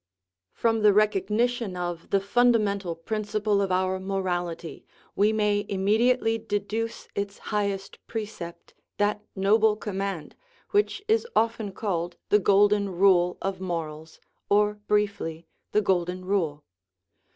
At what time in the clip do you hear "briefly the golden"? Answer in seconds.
14.87-16.25